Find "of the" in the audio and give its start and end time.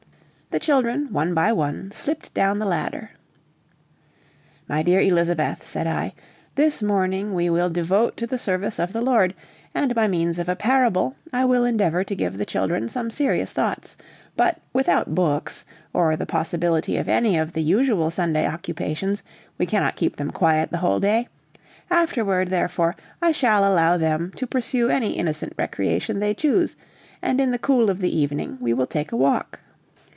8.77-8.99, 17.37-17.63, 27.89-28.13